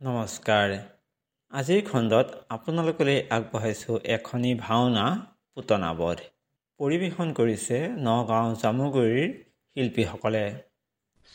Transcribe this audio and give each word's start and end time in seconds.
নমস্কাৰ। 0.00 0.78
আজিৰ 1.52 1.80
খণ্ডত 1.86 2.26
আপোনালোকলৈ 2.48 3.22
আগবঢ়াইছোঁ 3.30 3.98
এখনি 4.04 4.54
ভাওনা 4.54 5.26
পুতনাবধ। 5.54 6.18
পৰিৱেশন 6.80 7.32
কৰিছে 7.38 7.78
নগাঁও 8.04 8.54
জামুগুৰিৰ 8.60 9.30
শিল্পীসকলে। 9.76 10.54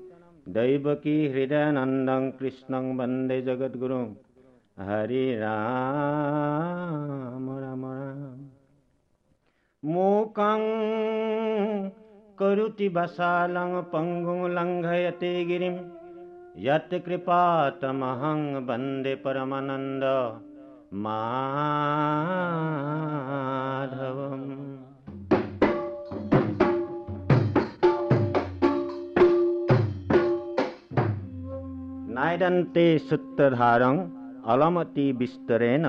दैवकी 0.50 1.28
हृदयानन्दं, 1.28 2.32
कृष्णं 2.32 2.98
वंदे 2.98 3.42
जगद्गुरुं। 3.42 4.14
हरिराम 4.80 7.60
राम 7.60 7.60
राम 7.60 7.82
मूकं 9.92 10.60
करुति 12.40 12.88
वसालं 12.88 13.82
पङ्गुं 13.82 14.50
लङ्घयते 14.50 15.46
गिरिम्। 15.46 15.95
यत्कृपातमहं 16.67 18.41
वन्दे 18.69 19.15
परमानन्द 19.25 20.05
माधवम् 21.05 21.69
नायदन्ते 32.17 32.87
सूत्रधारं 33.09 33.99
अलमति 34.53 35.07
विस्तरेण 35.19 35.87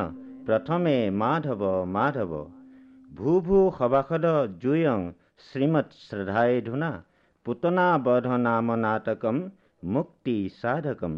प्रथमे 0.48 0.98
माधव 1.22 1.64
माधव 1.96 2.34
भू 3.18 3.62
सभासद 3.80 4.26
जूयं 4.62 5.02
श्रीमत्श्रद्धाय 5.48 6.60
धुना 6.68 6.92
पुतनावध 7.46 8.28
नाम 8.46 8.72
नाटकं 8.86 9.40
মুক্তি 9.83 10.37
সাধকম। 10.61 11.15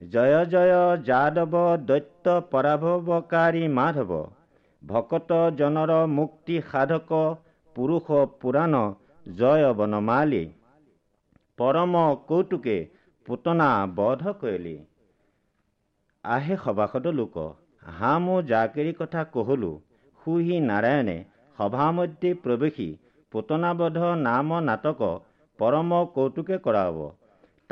জয় 0.00 0.36
জয় 0.46 0.74
যাদৱ 1.02 1.54
দৈত্য 1.88 2.34
পৰাভৱকাৰী 2.52 3.62
মাধৱ। 3.78 4.10
ভকত 4.82 5.38
জনৰ 5.58 5.92
মুক্তি 6.14 6.56
সাধক 6.70 7.12
পুৰুষ 7.76 8.10
পুৰাণ 8.40 8.74
জয় 9.26 9.66
বনমালী। 9.74 10.42
পৰম 11.58 11.94
কৌতুকে 12.28 12.76
পুতনা 13.28 13.68
বধ 13.96 14.22
কৰিলি। 14.40 14.74
আহে 16.24 16.56
সভাসদ 16.64 17.06
লোক। 17.14 17.38
হা 17.92 18.12
মোৰ 18.24 18.44
জাকেৰি 18.46 18.92
কথা 18.98 19.24
কহলো। 19.32 19.72
সুহি 20.20 20.58
নাৰায়ণে 20.66 21.18
সভামধ্যে 21.58 22.30
প্ৰৱেশী 22.44 22.88
পুতনাবধ 23.32 23.98
নাম 24.20 24.54
নাটক 24.64 25.02
পৰম 25.58 25.90
কৌতুকে 26.14 26.58
কৰাব। 26.58 27.02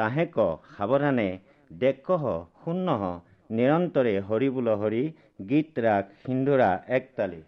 তাহেক 0.01 0.37
সাৱধানে 0.71 1.29
দেখ 1.71 2.13
শূন্য 2.61 2.99
নিৰন্তৰে 3.51 4.15
হৰি 4.27 4.49
বোল 4.51 4.69
হৰি 4.81 5.03
গীত 5.49 5.83
ৰাগ 5.85 6.13
সিন্ধুৰা 6.21 6.69
একতালি। 6.97 7.41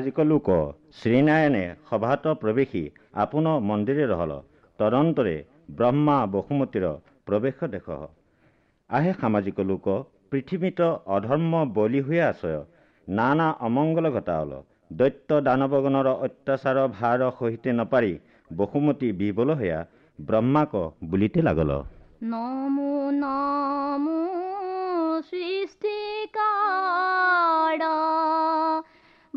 সামাজিক 0.00 0.20
লোক 0.28 0.48
শ্ৰীনাৰায়ণে 0.98 1.64
সভাত 1.88 2.24
প্ৰৱেশী 2.42 2.82
আপোন 3.22 3.46
মন্দিৰে 3.70 4.04
ৰহল। 4.12 4.32
তদন্তৰে 4.78 5.34
ব্ৰহ্মা 5.78 6.14
বসুমতীৰ 6.34 6.86
প্ৰৱেশ 7.26 7.58
দেখ। 7.74 7.86
আহে 8.90 9.12
সামাজিক 9.20 9.60
লোক 9.70 9.86
পৃথিৱীত 10.30 10.80
অধৰ্ম 11.16 11.52
বলি 11.76 12.00
হৈ 12.06 12.18
আশ্ৰয় 12.28 12.60
নানা 13.08 13.48
অমংগল 13.68 14.06
ঘটাল। 14.16 14.50
দৈত্য 14.98 15.30
দানৱগণৰ 15.46 16.08
অত্যাচাৰ 16.26 16.78
ভাৰ 16.96 17.20
সহিতে 17.38 17.70
নপাৰি 17.78 18.12
বসুমতী 18.50 19.08
বিবল 19.20 19.48
হৈয়া 19.60 19.80
ব্ৰহ্মাক 20.18 20.72
বুলিতে 21.10 21.40
লাগল। 21.48 21.70
নমো 22.32 22.92
নমো 23.22 24.20
সৃষ্টিকাৰ 25.30 27.19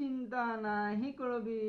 চিন্তা 0.00 0.42
নাহি 0.64 1.10
কৰবি 1.16 1.62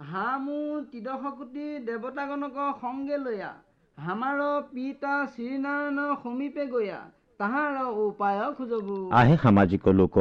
হা 0.00 0.26
মোৰ 0.42 0.74
ত্ৰিদশ 0.90 1.22
কোটি 1.38 1.64
দেৱতাগণক 1.88 2.58
সংগে 2.82 3.16
লৈয়া 3.22 3.50
হামাৰ 3.98 4.42
পিতা 4.74 5.14
শ্ৰীনাৰায়ণৰ 5.32 6.12
সমীপে 6.22 6.64
গৈয়া 6.74 7.00
তাহাৰ 7.40 7.74
উপায় 8.04 8.42
খোজবো। 8.58 8.96
আহে 9.20 9.36
সামাজিক 9.44 9.88
লোক 10.00 10.16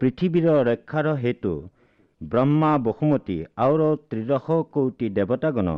পৃথিৱীৰ 0.00 0.46
ৰক্ষাৰ 0.70 1.06
হেতু 1.22 1.54
ব্ৰহ্মা 2.20 2.72
বসুমতী 2.86 3.38
আৰু 3.64 3.88
ত্ৰিদশ 4.10 4.46
কৌটি 4.74 5.06
দেৱতাগণ 5.18 5.70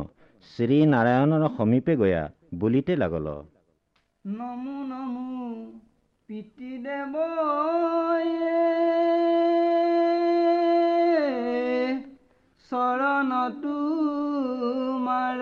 শ্ৰীনাৰায়ণৰ 0.47 1.43
সমীপে 1.57 1.93
গয়া 2.01 2.23
বুলিতে 2.61 2.93
লাগল। 3.03 3.27
নমো 4.25 4.77
নমো 4.91 5.27
পিতৃদেৱ 6.29 7.13
চৰণ 12.73 13.31
তোমাৰ 13.61 15.41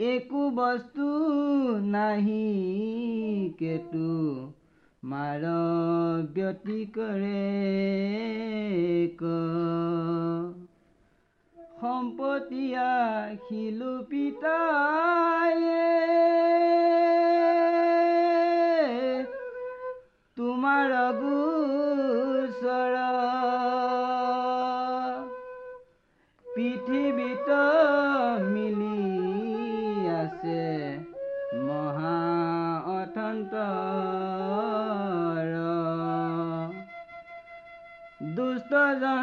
একো 0.00 0.42
বস্তু 0.50 1.06
নাহি 1.86 2.48
কেতু 3.58 4.10
মাৰ। 5.04 5.46
ব্যতি 6.34 6.78
কৰে 6.98 7.46
ক। 9.22 9.32
সম্পতিয়া 11.80 12.90
শিলু 13.48 14.02
পিতায়ে। 14.10 15.82
তোমাৰ 20.36 20.96
গোচৰ। 21.22 22.96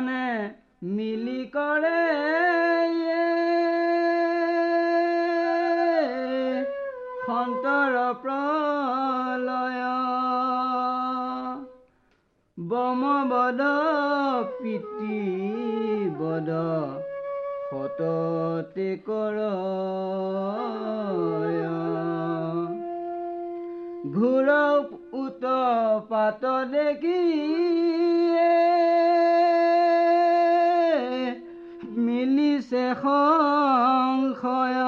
দুষ্টজনে 0.04 0.94
মিলি 0.94 1.42
কৰে 1.54 2.00
সন্তৰ 7.26 7.96
প্ৰলয়। 8.24 9.84
বমবদ 12.58 13.62
পিতৃ 14.60 15.20
বদ 16.20 16.50
সততে 17.70 18.90
কৰ। 19.08 19.38
ঘূৰ 24.14 24.50
উত 25.24 25.44
পাত 26.10 26.44
দেখি 26.72 27.22
মিলিছে 32.74 32.86
সংশয় 33.04 34.80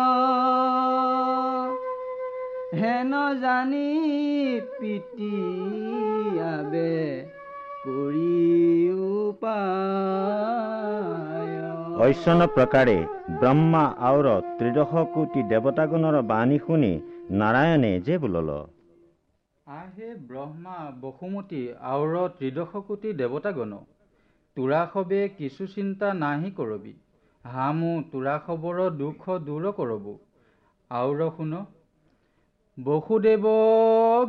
হেন 2.79 3.13
জানি 3.43 3.89
পিতি 4.77 5.35
আবে 6.53 6.93
কৰি 7.85 8.37
উপায়। 9.25 9.53
ঐশ্বন 12.05 12.39
প্ৰকাৰে 12.55 12.97
ব্ৰহ্মা 13.39 13.83
আৰু 14.09 14.33
ত্ৰিদশ 14.57 14.91
কোটি 15.13 15.41
দেৱতাগণৰ 15.51 16.15
বাণী 16.31 16.57
শুনি 16.65 16.93
নাৰায়ণে 17.41 17.93
যে 18.07 18.15
বোলল। 18.23 18.49
আহে 19.67 20.09
ব্ৰহ্মা 20.29 20.77
বসুমতী 21.01 21.61
আউৰ 21.91 22.13
ত্ৰিদশ 22.37 22.71
কোটি 22.87 23.09
দেৱতাগণ। 23.21 23.73
তোৰা 24.57 24.81
সবে 24.93 25.21
কিছু 25.37 25.63
চিন্তা 25.75 26.07
নাহি 26.23 26.49
কৰবি। 26.59 26.93
হামো 27.45 27.89
তোৰা 28.11 28.31
খবৰ 28.45 28.77
দুখ 28.99 29.25
দূৰ 29.43 29.65
কৰবো। 29.79 30.13
আউৰ 30.91 31.19
শুন 31.33 31.51
বসুদেৱ 32.77 33.45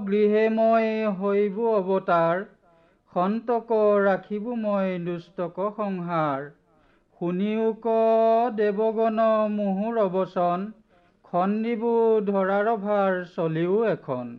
গৃহে 0.04 0.42
মই 0.56 0.90
হৈবো 1.20 1.70
অৱতাৰ 1.72 2.42
সন্তক 3.12 3.72
ৰাখিব 4.04 4.50
মই 4.62 4.92
দুষ্টক 5.04 5.62
সংহাৰ। 5.78 6.46
শুনিও 7.16 7.66
ক 7.84 7.96
দেৱগণ 8.56 9.24
মুহুৰ 9.52 10.00
অৱচন 10.02 10.68
খন্দিব 11.24 11.86
ধৰাৰ 12.26 12.72
ভাৰ 12.82 13.20
চলিও 13.32 13.82
এখন। 13.88 14.34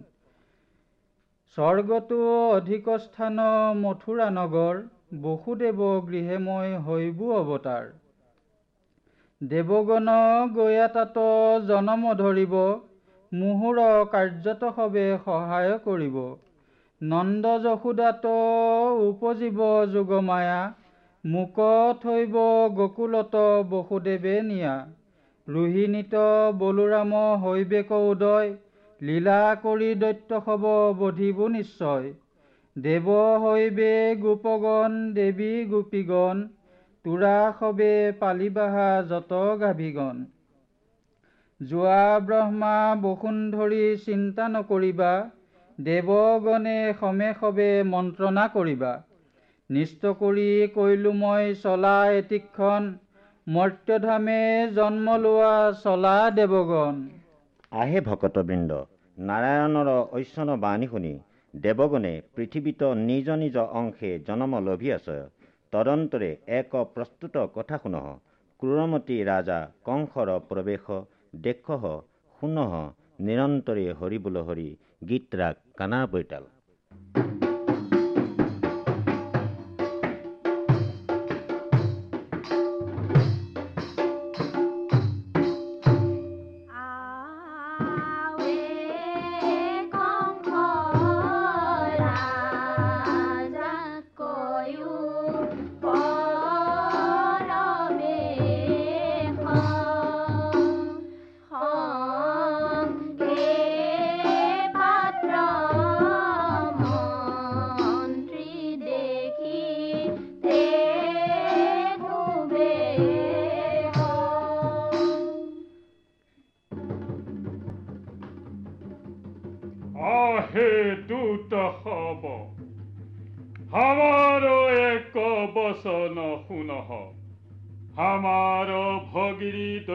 স্বৰ্গতো 1.57 2.17
অধিক 2.53 2.89
স্থান 3.03 3.45
মথুৰা 3.81 4.27
নগৰ 4.33 4.83
বসুদেৱ 5.23 5.87
গৃহে 6.09 6.43
মই 6.43 6.75
হৈবো 6.85 7.37
অৱতাৰ। 7.37 7.95
দেৱগণ 9.41 10.07
গয়া 10.53 10.85
তাত 10.93 11.23
জনম 11.65 12.05
ধৰিব 12.19 12.53
মুহুৰ 13.31 13.79
কাৰ্যত 14.11 14.69
সবে 14.77 15.03
সহায় 15.25 15.75
কৰিব। 15.83 16.15
নন্দ 17.01 17.51
যশোদাত 17.65 18.31
উপজীৱ 19.03 19.61
যোগমায়া 19.93 20.57
মোক 21.23 21.61
থৈব 22.01 22.39
গকুলত 22.73 23.43
বসুদেৱে 23.69 24.35
নিয়া। 24.41 24.73
ৰোহিণীত 25.47 26.25
বলোৰাম 26.57 27.15
হৈবেক 27.43 27.95
উদয় 27.99 28.53
লীলা 29.01 29.39
কৰি 29.63 29.93
দৈত্য 29.95 30.43
সব 30.45 30.69
বধিব 30.99 31.47
নিশ্চয়। 31.51 32.13
দেৱ 32.75 33.07
হৈবে 33.41 33.93
গোপগণ 34.19 35.01
দেৱী 35.13 35.53
গোপীগণ 35.67 36.47
তোৰা 37.07 37.35
সবে 37.59 37.91
পালিবাহা 38.19 38.87
যত 39.09 39.37
গাভীগণ 39.59 40.17
যোৱা 41.61 41.99
ব্ৰহ্মা 42.25 42.71
বসুন্ধৰি 43.03 43.83
চিন্তা 44.07 44.47
নকৰিবা 44.47 45.11
দেৱগণে 45.77 46.73
সমে 47.01 47.29
সবে 47.41 47.67
মন্ত্ৰণা 47.91 48.43
কৰিবা। 48.55 48.91
নিষ্ট 49.69 50.11
কৰি 50.23 50.49
কৈলো 50.75 51.13
মই 51.21 51.55
চলা 51.63 51.93
এটিক্ষণ 52.17 52.89
মৰ্ত্যধামে 53.47 54.41
জন্ম 54.75 55.15
লোৱা 55.19 55.55
চলা 55.83 56.13
দেৱগণ। 56.41 56.99
আহে 57.71 57.99
ভকতবৃন্দ 58.01 58.71
নাৰায়ণৰ 59.17 59.89
ঐশ্বন 60.17 60.49
বাণী 60.65 60.91
শুনি 60.91 61.13
দেৱগণে 61.53 62.13
পৃথিৱীত 62.35 62.81
নিজ 63.07 63.27
নিজ 63.41 63.57
অংশে 63.81 64.11
জনম 64.27 64.51
লভি 64.67 64.89
আছে। 64.91 65.17
এক 66.53 66.75
প্ৰস্তুত 66.93 67.45
কথা 67.55 67.79
শুনহ 67.83 68.05
ক্ৰূৰমতী 68.59 69.17
ৰাজা 69.23 69.59
কংসৰ 69.83 70.29
প্ৰৱেশ 70.49 70.85
দেখহ 71.43 71.91
শুনহ 72.41 72.77
নিৰন্তৰে 73.21 73.87
হৰিবোল 73.93 74.37
হৰি 74.43 74.69
গীত 75.07 75.27
ৰাগ 75.35 75.55
কানাৰ 75.77 76.07
বৈতাল। 76.11 76.43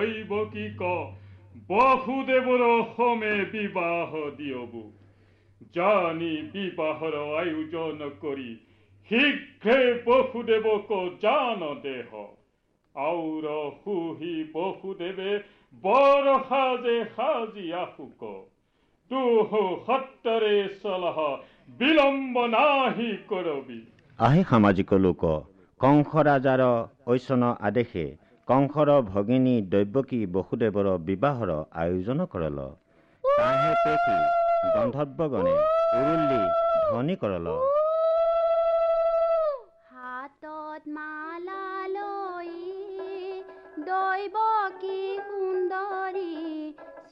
ভগিনী 0.02 0.24
দৈবকীক 0.24 0.82
বহুদেৱৰ 1.68 2.62
সমে 2.96 3.34
বিবাহ 3.44 4.10
দিয়বু। 4.36 4.92
জানি 5.74 6.32
বিবাহৰ 6.52 7.14
আয়োজন 7.14 7.98
কৰি 8.22 8.50
শীঘ্ৰে 9.10 9.78
বসুদেবক 10.06 10.90
জান 11.22 11.60
দেহ। 11.82 12.10
আউৰ 12.96 13.46
সুহি 13.84 14.44
বসুদেবে 14.54 15.30
বৰ 15.82 16.26
সাজে 16.48 17.04
সাজিয়া 17.16 17.86
শুক 17.96 18.22
তুহ 19.10 19.50
সত্তৰে 19.86 20.68
চলহ 20.82 21.18
বিলম্ব 21.78 22.46
নাহি 22.46 23.16
কৰবি। 23.28 23.80
আহে 24.18 24.42
সামাজিক 24.50 24.92
লোক 24.92 25.22
কংস 25.80 26.10
ৰাজাৰ 26.14 26.62
ঐচন 27.06 27.42
আদেশে 27.42 28.21
কংসৰ 28.48 28.88
ভগিনী 29.08 29.52
দৈৱকী 29.72 30.20
বসুদেৱৰ 30.34 30.86
বিবাহৰ 31.08 31.50
আয়োজন 31.82 32.18
কৰল। 32.32 32.58
তাহে 33.24 33.70
গন্ধৰ্বগণে 34.74 35.54
উৰুল্লি 35.98 36.40
ধ্বনি 36.86 37.14
কৰল। 37.22 37.46
হাতত 39.92 40.82
মালা 40.96 41.66
লৈ 41.94 42.50
দৈৱ 43.88 44.36
কি 44.82 44.98
সুন্দৰী 45.28 46.34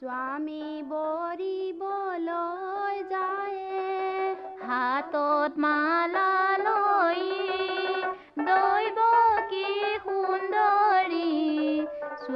স্বামী 0.01 0.67
বৰিবলৈ 0.93 2.29
যায়। 3.15 3.61
হাতত 4.69 5.53
মালা 5.67 6.31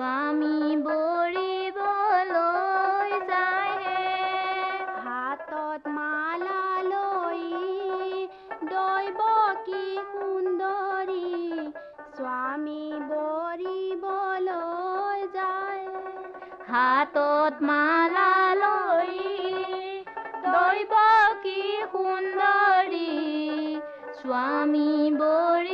স্বামী 0.05 0.61
বৰিবলৈ 0.87 1.93
যায় 3.31 3.77
হাতত 5.05 5.83
মালা 5.97 6.65
লৈ 6.89 7.45
দৈৱ 8.73 9.21
কি 9.67 9.85
সুন্দৰী 10.11 11.31
স্বামী 12.19 12.85
বৰিবলৈ 13.13 14.61
যায়। 15.39 15.85
হাতত 16.73 17.55
মালা 17.63 18.33
লৈ 18.63 19.15
দৈৱ 20.47 20.95
কি 21.45 21.61
সুন্দৰী 21.95 23.13
স্বামী 24.21 24.93
বৰিবলৈ 25.21 25.74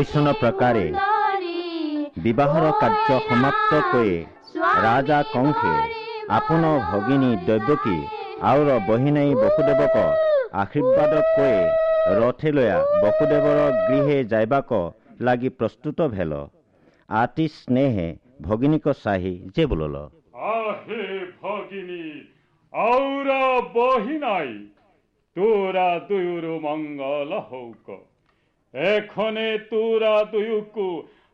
ঐশ্বন 0.00 0.28
প্ৰকাৰে 0.40 0.82
বিবাহৰ 2.24 2.66
কাৰ্য 2.82 3.16
সমাপ্ত 3.24 3.80
কৰি 3.86 4.12
ৰাজা 4.84 5.18
কংসে 5.32 5.72
আপোন 6.36 6.62
ভগিনী 6.90 7.30
দৈৱকী 7.48 7.96
আৰু 8.50 8.76
বহিনাই 8.86 9.34
বসুদেৱক 9.40 9.96
আশীৰ্বাদ 10.62 11.12
কৰি 11.34 11.58
ৰথেলৈয়া 12.20 12.78
বসুদেৱৰ 13.02 13.60
গৃহে 13.88 14.16
যাইবাক 14.32 14.72
লাগি 15.28 15.50
প্ৰস্তুত 15.58 16.08
ভেল। 16.14 16.32
আতি 17.08 17.46
স্নেহে 17.56 18.08
ভগিনীক 18.46 18.88
চাহি 19.02 19.34
যে 19.56 19.66
বোলল। 19.72 19.96
আহে 20.52 21.02
ভগিনী 21.42 22.04
আউৰ 22.72 23.28
বহিনাই 23.76 24.48
তোৰা 25.36 25.88
দুয়ুৰ 26.08 26.46
মঙ্গল 26.66 27.36
হৌক। 27.50 27.88
এখনে 28.74 29.48
তোরা 29.70 30.16
দুয়ুকু 30.32 30.88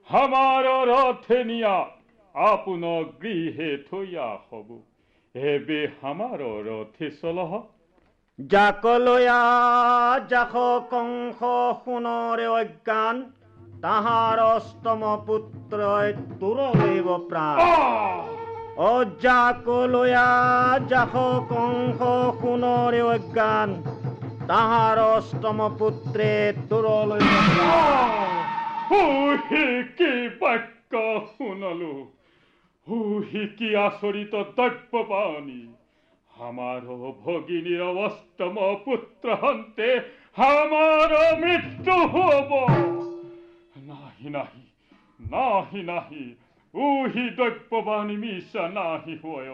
আমার 0.09 0.64
রথে 0.90 1.38
নিয়া 1.45 1.76
আপন 2.35 2.83
গৃহে 3.21 3.71
থইয়া 3.88 4.28
হব। 4.49 4.69
এবে 5.35 5.81
আমার 6.11 6.38
রথে 6.69 7.09
চলহ। 7.23 7.52
জাকলয়া 8.38 9.43
জাখ 10.31 10.55
কংস 10.93 11.40
সোণৰে 11.83 12.47
অজ্ঞান 12.61 13.16
তাহাৰ 13.83 14.38
অষ্টম 14.55 15.02
পুত্ৰই 15.26 16.09
তোৰলৈব 16.40 17.09
প্ৰাণ। 17.28 17.57
অজাকলয়া 18.90 20.28
জাখ 20.90 21.14
কংস 21.52 22.00
সোণৰে 22.40 23.02
অজ্ঞান 23.14 23.69
তাহাৰ 24.50 24.99
অষ্টম 25.14 25.59
পুত্ৰে 25.78 26.33
তোৰলৈব 26.71 27.25
প্ৰাণ 28.90 29.37
হুহি 29.37 29.83
কি 29.99 30.11
বাক্য 30.40 30.95
শুনলো? 31.38 31.93
হুহি 32.87 33.43
কি 33.59 33.69
আচৰিত 33.76 34.35
দ্ৰব্য 34.57 34.93
পানী 35.11 35.62
আমাৰ 36.47 36.83
ভগিনীৰ 37.25 37.83
অষ্টম 38.07 38.57
পুত্ৰ 38.85 39.26
হন্তে 39.43 39.88
আমাৰ 40.49 41.11
মৃত্যু 41.43 41.97
হব। 42.14 42.50
নাহি 43.88 44.28
নাহি 44.37 44.64
নাহি 45.31 45.83
নাহি 45.90 46.25
উহি 46.75 47.25
দ্ৰব্যবাণী 47.37 48.16
মিছা 48.16 48.69
নাহি 48.69 49.14
হয়। 49.25 49.50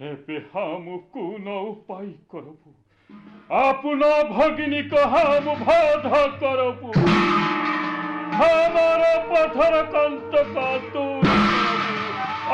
এবে 0.00 0.36
হামু 0.52 0.98
কোন 1.12 1.46
উপায় 1.48 2.12
কৰবো। 2.30 2.70
আপোনাৰ 3.62 4.20
ভগিনীক 4.34 4.92
হামু 5.12 5.54
বাধ 5.66 6.04
কৰবো। 6.42 6.90
আমার 8.32 9.02
পথর 9.30 9.74
কন্তক 9.94 10.56
তুই 10.92 11.20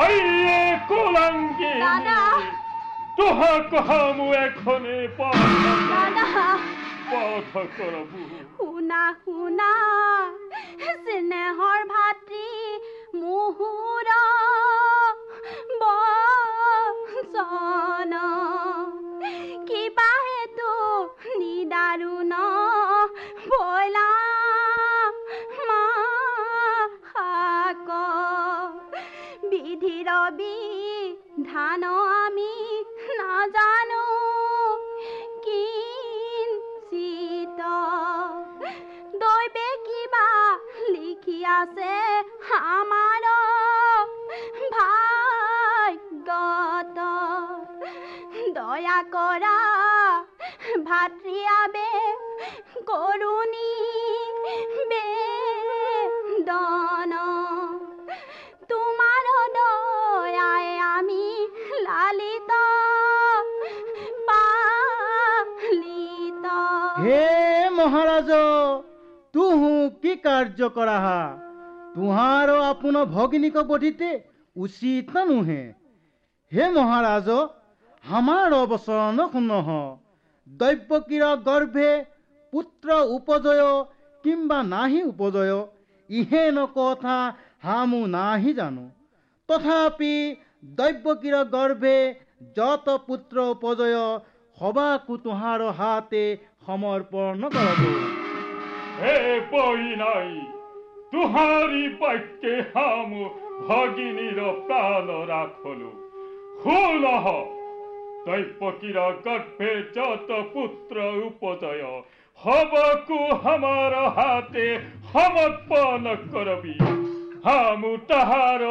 আইয়ে 0.03 0.59
কোলাঙ্গি 0.89 1.73
দাদা। 1.83 2.21
তোহাক 3.17 3.71
হামু 3.87 4.27
এখনে 4.45 4.97
পথ 5.17 5.39
করবু 7.77 8.19
শুনা 8.55 9.03
শুনা 9.23 9.71
স্নেহৰ 10.97 11.79
ভাতৃ 11.91 12.47
মুহুৰ 13.19 14.07
বচন 15.81 18.13
কিবা 19.69 20.11
হেতু 20.27 20.71
নিদাৰুণ 21.39 22.33
বইলা 23.49 24.09
বিধিৰ 30.09 30.29
বিধান 30.37 31.83
আমি 31.85 32.53
নাজানো 33.19 34.05
কিঞ্চিত 35.45 37.59
দৈৱে 39.23 39.67
কিবা 39.85 40.27
লিখি 40.95 41.37
আছে 41.57 41.93
আমাৰ 42.69 43.23
ভাগ্যত। 44.73 46.97
দয়া 48.57 48.97
কৰা 49.13 49.57
ভাতৃ 50.89 51.37
আবে 51.55 51.89
কৰুণী 52.89 53.71
বেদন। 54.91 57.13
কার্য 70.25 70.59
করাহা 70.77 71.21
তুহার 71.95 72.49
আপন 72.71 72.95
ভগিনীক 73.15 73.57
বধিতে 73.69 74.09
উচিত 74.55 75.05
না 75.15 75.21
নুহে। 75.29 75.61
হে 76.51 76.65
মহারাজ 76.75 77.29
আমার 78.05 78.49
অবসরণ 78.63 79.19
শুনহ 79.33 79.67
দৈব্যকীর 80.47 81.23
গর্ভে 81.47 81.89
পুত্র 82.53 82.87
উপজয় 83.17 83.65
কিংবা 84.25 84.59
নাহি 84.73 84.99
উপজয় 85.11 85.55
ইহেন 86.09 86.57
কথা 86.77 87.17
হামু 87.65 88.01
নাহি 88.15 88.51
জানো। 88.59 88.85
তথাপি 89.49 90.15
দৈব্যকীর 90.77 91.35
গর্ভে 91.55 91.97
যত 92.57 92.87
পুত্র 93.07 93.35
উপজয় 93.55 93.97
সবাকু 94.57 95.13
তুহার 95.23 95.61
হাতে 95.79 96.23
সমর্পণ 96.65 97.41
করব 97.55 97.83
হে 98.99 99.15
বাক্যে 101.99 102.53
ভগিনীর 103.67 104.39
প্রাণ 104.67 105.07
রাখলু 105.29 105.91
দৈপকীর 108.25 108.97
গর্ভে 109.25 109.71
যত 109.95 110.29
পুত্র 110.53 110.95
উপজয় 111.23 111.83
হবকু 112.39 113.19
আমার 113.45 113.93
হাতে 114.17 114.67
সমর্পণ 115.11 116.03
করবি 116.33 116.75
হামু 117.45 117.91
তাহার 118.07 118.61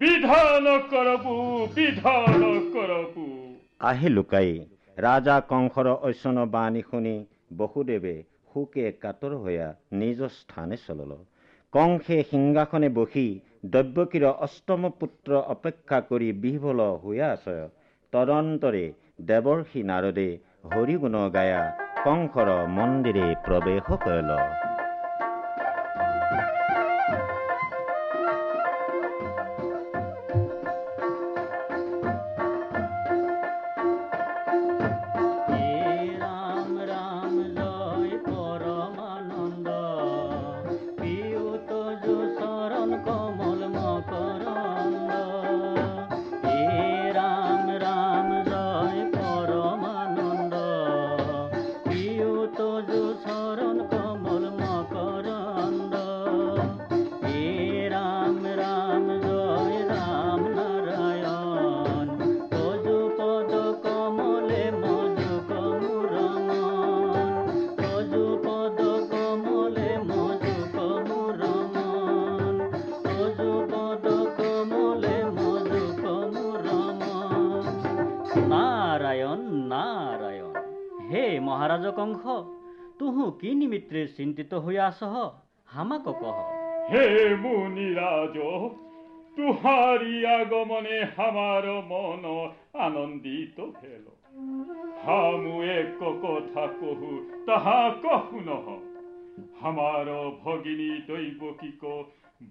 বিধান 0.00 0.66
করবু 0.92 1.34
বিধান 1.74 2.40
করবু 2.74 3.24
লুকাই 4.08 4.50
ৰাজা 4.98 5.36
কংসৰ 5.50 5.86
ঐশ্বন 6.02 6.36
বাণী 6.50 6.82
শুনি 6.82 7.14
বসুদেৱে 7.58 8.16
শোকে 8.54 8.84
কাতৰ 9.02 9.32
হৈয়া 9.36 9.68
নিজ 9.92 10.20
স্থানে 10.34 10.76
চলল। 10.86 11.12
কংসে 11.72 12.16
সিংহাসনে 12.30 12.88
বহি 12.98 13.26
দৈব্যকীৰ 13.66 14.26
অষ্টম 14.46 14.82
পুত্ৰ 15.00 15.40
অপেক্ষা 15.54 15.98
কৰি 16.10 16.28
বিহ্বল 16.42 16.82
হৈয়া 17.04 17.26
আছে। 17.30 17.56
তদন্তৰে 18.12 18.84
দেৱৰ্ষি 19.26 19.82
নাৰদে 19.90 20.28
হৰিগুণ 20.74 21.16
গায়া 21.34 21.62
কংসৰ 22.04 22.48
মন্দিৰে 22.76 23.26
প্ৰৱেশ 23.46 23.86
কৰিল। 24.04 24.30
চিন্তিত 84.16 84.54
হইয়া 84.54 84.86
আসহ 84.86 85.14
হামাক 85.66 86.02
কহ। 86.02 86.38
হে 86.92 87.34
মুনিরাজ 87.34 88.36
তুহারি 89.36 90.26
আগমনে 90.26 90.98
আমার 91.16 91.64
মন 91.66 92.24
আনন্দিত 92.78 93.60
ভেল। 93.60 94.06
হামু 95.04 95.62
এক 95.62 95.98
কথা 96.22 96.66
কহু, 96.66 97.10
তাহা 97.46 97.94
কহু 98.02 98.40
নহ। 98.40 98.66
আমার 99.60 100.06
ভগিনী 100.44 100.90
দৈবকীক 101.06 101.82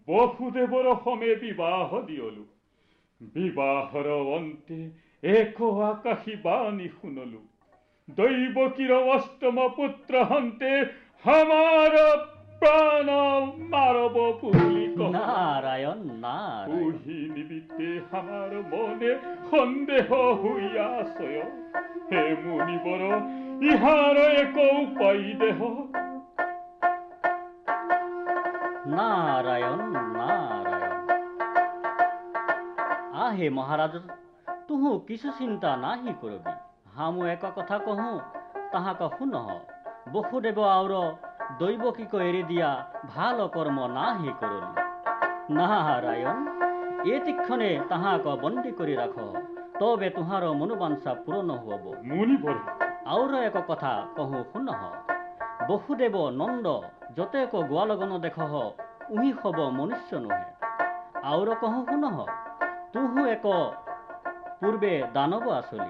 বহুদেবর 0.07 0.93
হমে 0.93 1.35
বিবাহ 1.35 2.01
দিয়লু। 2.01 2.45
বিবাহর 3.21 4.07
অন্তে 4.07 4.79
এক 5.23 5.61
আকাশী 5.61 6.35
বাণী 6.35 6.87
শুনলু। 6.89 7.41
দৈবকীর 8.09 8.91
অষ্টম 8.93 9.69
পুত্র 9.69 10.23
হন্তে 10.23 10.71
আমার 11.23 11.93
প্রাণ 12.61 13.07
মারব 13.73 14.15
পুলি 14.41 14.83
নারায়ণ 15.15 16.01
নারায়ণ 16.25 16.71
উহি 16.77 17.17
নিমিত্তে 17.35 17.89
আমার 18.11 18.51
মনে 18.71 19.11
সন্দেহ 19.51 20.07
হইয়াছয় 20.41 21.39
হে 22.09 22.23
মুনিবর 22.43 23.01
ইহার 23.67 24.17
এক 24.35 24.55
উপায় 24.73 25.25
দেহ 25.41 25.59
নারায়ণ 28.93 29.81
নারায়ণ 30.19 31.01
আহে 33.23 33.47
মহারাজ 33.49 33.95
তুহু 34.67 34.89
কিছু 35.07 35.29
চিন্তা 35.39 35.69
নাহি 35.83 36.11
করবি 36.21 36.53
হামু 36.95 37.21
এক 37.33 37.43
কথা 37.57 37.77
কহু 37.85 38.09
তাহাক 38.71 39.01
শুনহ 39.17 39.47
বসুদেব 40.11 40.57
আউৰ 40.77 40.93
দৈবকীক 41.59 42.13
এৰি 42.29 42.41
দিয়া 42.47 42.69
ভাল 43.13 43.37
কৰ্ম 43.55 43.77
নাহি 43.97 44.31
কৰলি 44.39 44.69
নাৰায়ণ 45.57 46.37
এতিক্ষণে 47.15 47.69
তাহাক 47.91 48.25
বন্দী 48.41 48.71
কৰি 48.79 48.95
ৰাখ 49.01 49.15
তবে 49.79 50.09
তুহাৰ 50.15 50.43
মনোবাঞ্ছা 50.61 51.11
পূৰণ 51.25 51.49
হব। 51.63 51.83
আউৰ 53.13 53.31
এক 53.49 53.57
কথা 53.69 53.93
কহু 54.17 54.37
শুনহ 54.51 54.79
বসুদেৱ 55.69 56.15
নন্দ 56.41 56.67
যতেক 57.17 57.53
গোৱালগন 57.71 58.11
দেখহ 58.25 58.51
উহি 59.13 59.31
হব 59.39 59.57
মনুষ্য 59.79 60.11
নোহে। 60.23 60.45
আউৰ 61.31 61.49
কহু 61.61 61.79
শুনহ 61.89 62.15
তুহু 62.93 63.19
এক 63.35 63.45
পূৰ্বে 64.59 64.93
দানৱ 65.15 65.45
আচলি 65.59 65.89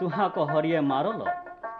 তুহাক 0.00 0.36
হৰিয়ে 0.52 0.80
মাৰল 0.92 1.20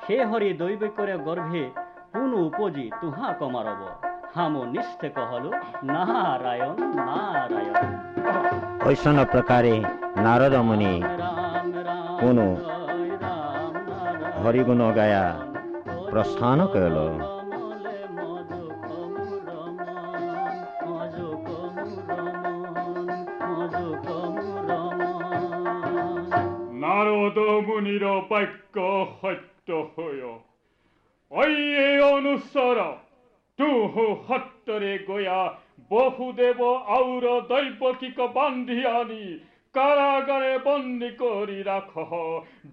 সেই 0.07 0.23
হৰি 0.31 0.49
দৈবক্যৰে 0.61 1.15
গৰ্ভে 1.27 1.65
পুনু 2.13 2.39
উপজি 2.49 2.87
তুহাক 3.01 3.41
মাৰব 3.55 3.81
হামু 4.35 4.61
নিষ্ঠে 4.73 5.09
কহলো 5.17 5.51
নাৰায়ণ 5.91 6.79
নাৰায়ণ 7.09 7.87
ঐশ্বন 8.91 9.19
প্ৰকাৰে 9.33 9.75
নাৰদ 10.27 10.55
মুনি 10.69 10.93
ৰাম 11.23 11.67
ৰাম 11.87 12.11
কোনো 12.23 12.47
জয় 12.67 13.13
ৰাম 13.23 13.73
নাৰায়ণ 13.89 14.43
হৰিগুণ 14.43 14.83
গায়া 14.99 15.25
প্ৰস্থান 16.13 16.59
কৰিল 16.75 16.99
কমলে 17.23 17.97
মধুক 18.19 18.85
মুৰমন, 19.15 20.55
মধুক 20.89 21.49
মুৰমন, 21.87 23.09
মধুক 23.49 24.07
মুৰমন। 24.37 26.31
নাৰদ 26.85 27.39
মুনিৰ 27.67 28.05
বাক্য 28.31 28.77
সত্য 29.21 29.54
তুহু 33.95 34.15
সত্যৰে 34.29 34.93
গয়া 35.09 35.41
বহুদেব 35.91 36.61
আউৰ 36.95 37.25
দৈবকীক 37.51 38.17
বান্ধি 38.37 38.79
আনি 38.91 39.25
কাৰাগাৰে 39.75 40.55
বন্দী 40.65 41.11
কৰি 41.21 41.59
ৰাখ 41.69 41.93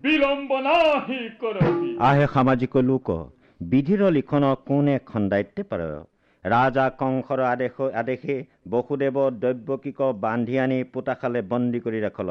বিলম্ব 0.05 0.57
নাহি 0.67 1.19
কৰবি 1.43 1.89
আহে 2.07 2.25
সামাজিক 2.35 2.77
লোক 2.87 3.11
বিধিৰ 3.61 4.01
লিখন 4.15 4.45
কোনে 4.67 4.95
খণ্ডাইতে 5.09 5.65
পাৰ? 5.71 5.83
ৰাজা 6.45 6.85
কংসৰ 7.01 7.43
আদেশ 7.47 7.77
আদেশে 8.01 8.37
বসুদেৱ 8.69 9.19
দৈৱকীক 9.43 10.01
বান্ধি 10.23 10.55
আনি 10.63 10.79
পোতাশালে 10.93 11.41
বন্দী 11.51 11.79
কৰি 11.85 11.99
ৰাখল। 12.05 12.29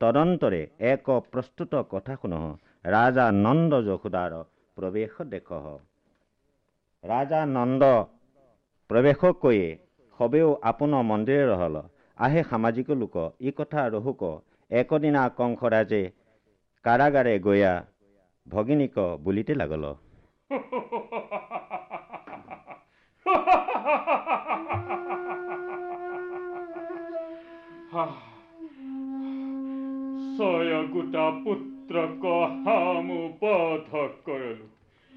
তদন্তৰে 0.00 0.62
এক 0.92 1.10
প্ৰস্তুত 1.32 1.72
কথা 1.94 2.14
শুনহ 2.20 2.44
ৰাজা 2.94 3.26
নন্দ 3.46 3.72
যশোদাৰ 3.88 4.38
প্ৰৱেশ 4.76 5.14
দেখ। 5.34 5.48
ৰাজা 7.04 7.40
নন্দ 7.56 7.82
প্ৰৱেশক 8.90 9.34
কৈয়ে 9.40 9.68
সবেও 10.20 10.48
আপোনাৰ 10.70 11.02
মন্দিৰে 11.08 11.44
ৰহল। 11.48 11.76
আহে 12.18 12.42
সামাজিক 12.50 12.90
লোক। 13.00 13.16
ই 13.40 13.50
কথা 13.58 13.82
ৰহুক। 13.94 14.22
একদিনা 14.70 15.22
কংসৰাজে 15.38 16.02
কাৰাগাৰে 16.84 17.34
গৈয়া 17.46 17.72
ভগিনীক 18.46 18.96
বুলিতে 19.24 19.54
লাগল। 19.54 19.84
গোটা 30.92 31.24
পুত্ৰক 31.44 32.24
হাম 32.64 33.08
পথ 33.40 33.90
কৰিলোঁ। 34.26 34.77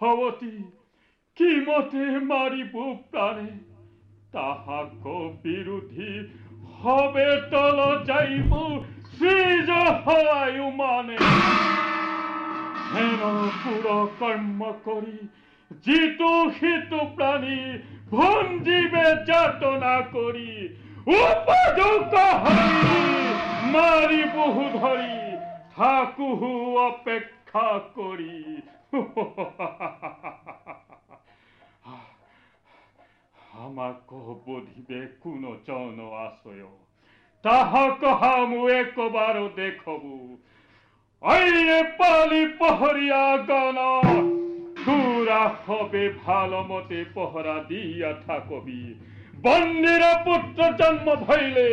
গর্ভবতী 0.00 0.56
কি 1.36 1.50
মতে 1.66 2.04
মারিব 2.30 2.74
প্রাণে 3.10 3.50
তাহাক 4.34 5.04
বিরোধী 5.42 6.12
হবে 6.80 7.28
তল 7.52 7.78
যাইব 8.08 8.52
শ্রীজ 9.14 9.68
হয় 10.04 10.58
মানে 10.80 11.18
হেন 12.92 13.22
পুর 13.62 13.86
কর্ম 14.20 14.60
করি, 14.86 15.18
জিত 15.84 16.20
হিত 16.58 16.92
প্রাণী 17.16 17.60
ভঞ্জিবে 18.12 19.06
যাতনা 19.28 19.96
করি। 20.14 20.52
উপযুক্ত 21.20 22.14
হরি 22.42 22.72
মারি 23.74 24.22
বহু 24.36 24.64
ধরি 24.78 25.16
থাকুহু 25.76 26.50
অপেক্ষা 26.88 27.68
করি। 27.96 28.38
আমাক 33.56 34.08
বোধিবে 34.44 35.00
কোন 35.22 35.42
জন 35.66 35.98
আশয় 36.20 36.64
তাহাক 37.44 38.02
হামু 38.20 38.60
একবার 38.72 39.36
দেখবু 39.56 40.14
আইয়ে 41.22 41.80
পালি 41.98 42.42
পহরিয়া 42.58 43.24
গণ 43.48 43.78
তুরা 44.84 45.42
হবে 45.60 46.04
ভালো 46.24 46.60
মতে 46.70 47.00
পহরা 47.14 47.56
দিয়া 47.68 48.12
থাকবি 48.26 48.82
বন্দির 49.42 50.02
পুত্র 50.24 50.60
জন্ম 50.80 51.06
ভইলে 51.24 51.68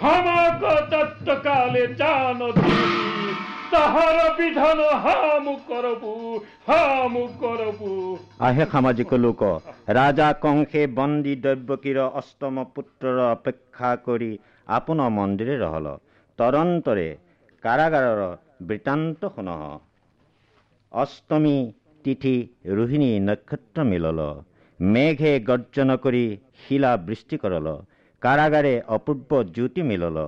হামাক 0.00 0.62
তত্ত্বকালে 0.90 1.84
জান 1.94 2.38
দিবি 2.56 3.49
তাহাৰ 3.72 4.16
বিধান 4.38 4.80
হামু 5.04 5.52
কৰবু 5.68 6.12
হামু 6.68 7.22
কৰবু। 7.42 7.90
আহে 8.46 8.64
সামাজিক 8.72 9.12
লোক 9.24 9.42
ৰাজা 9.98 10.28
কংসে 10.44 10.82
বন্দী 10.98 11.34
দৈৱকীৰ 11.44 11.98
অষ্টম 12.20 12.56
পুত্ৰৰ 12.74 13.18
অপেক্ষা 13.26 13.90
কৰি 14.06 14.30
আপোন 14.76 14.98
মন্দিৰে 15.18 15.54
ৰহল 15.64 15.86
তদন্তৰে 16.38 17.08
কাৰাগাৰৰ 17.64 18.20
বৃত্তান্ত 18.68 19.20
শুনহ। 19.36 19.62
অষ্টমী 20.92 21.56
তিথি 22.04 22.36
ৰোহিণী 22.76 23.10
নক্ষত্ৰ 23.28 23.78
মিলল। 23.92 24.20
মেঘে 24.80 25.32
গৰ্জন 25.48 25.90
কৰি 26.04 26.24
শিলা 26.60 26.92
বৃষ্টি 27.06 27.36
কৰল 27.42 27.66
কাৰাগাৰে 28.22 28.74
অপূৰ্ব 28.96 29.30
জ্যোতি 29.56 29.82
মিলল। 29.90 30.18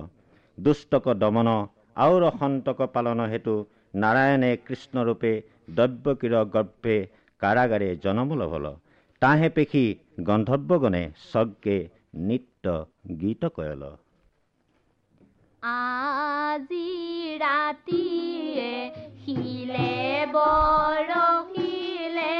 দুষ্টক 0.57 1.05
দমন 1.21 1.49
আউৰ 1.95 2.23
সন্তক 2.39 2.79
পালন 2.93 3.19
হেতু 3.31 3.55
নাৰায়ণে 3.95 4.51
কৃষ্ণৰূপে 4.67 5.31
দৈৱকীৰ 5.77 6.35
গৰ্ভে 6.55 6.97
কাৰাগাৰে 7.41 7.89
জনম 8.03 8.29
লভল 8.41 8.65
তাহে 9.21 9.49
পেশী 9.57 9.83
গন্ধৰ্বগণে 10.29 11.03
স্বৰ্গে 11.25 11.77
নিত্য 12.27 12.65
গীত 13.21 13.43
কয়ল। 13.57 13.83
আজি 15.63 16.89
ৰাতিয়ে 17.41 18.71
শিলে 19.21 19.93
বৰশিলে 20.33 22.33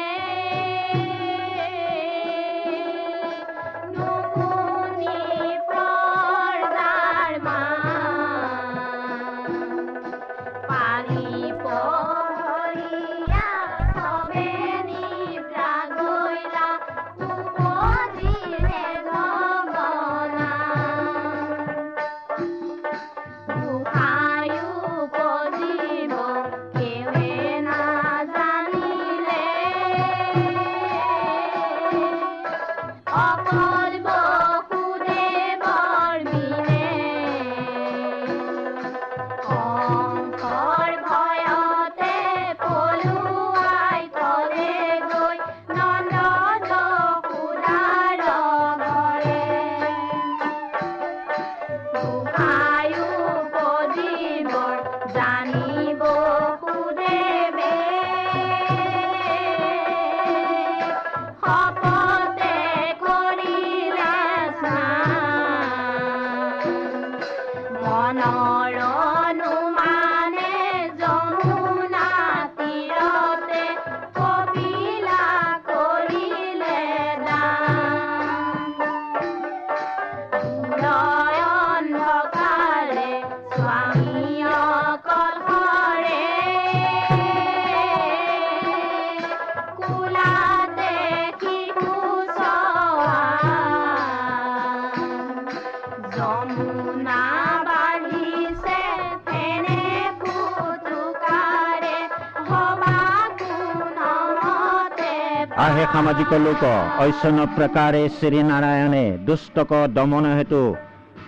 ସାମାଜିକ 106.04 106.38
ଲୋକ 106.46 106.70
ଐସନ 107.02 107.44
ପ୍ରକାରେ 107.58 108.00
ଶ୍ରୀନାରାୟଣେ 108.16 109.04
ଦୁଷ୍ଟକ 109.28 109.78
ଦମନ 109.98 110.32
ହେତୁ 110.38 110.60